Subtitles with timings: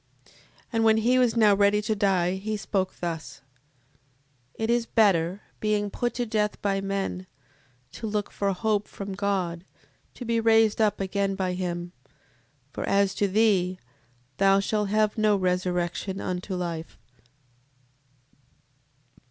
[0.25, 0.33] 7:14.
[0.73, 3.41] And when he was now ready to die, he spoke thus:
[4.55, 7.27] It is better, being put to death by men,
[7.91, 9.63] to look for hope from God,
[10.15, 11.91] to be raised up again by him;
[12.71, 13.77] for, as to thee,
[14.37, 16.97] thou shalt have no resurrection unto life.